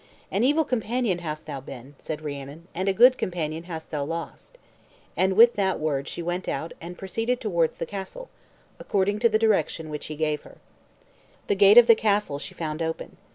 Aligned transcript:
"An 0.31 0.43
evil 0.43 0.65
companion 0.65 1.19
hast 1.19 1.45
thou 1.45 1.59
been," 1.61 1.93
said 1.99 2.23
Rhiannon, 2.23 2.67
"and 2.73 2.89
a 2.89 2.91
good 2.91 3.19
companion 3.19 3.65
hast 3.65 3.91
thou 3.91 4.03
lost." 4.03 4.57
And 5.15 5.33
with 5.33 5.53
that 5.57 5.79
word 5.79 6.07
she 6.07 6.23
went 6.23 6.47
out, 6.47 6.73
and 6.81 6.97
proceeded 6.97 7.39
towards 7.39 7.77
the 7.77 7.85
castle, 7.85 8.27
according 8.79 9.19
to 9.19 9.29
the 9.29 9.37
direction 9.37 9.91
which 9.91 10.07
he 10.07 10.15
gave 10.15 10.41
her. 10.41 10.57
The 11.45 11.53
gate 11.53 11.77
of 11.77 11.85
the 11.85 11.93
castle 11.93 12.39
she 12.39 12.55
found 12.55 12.81
open. 12.81 13.17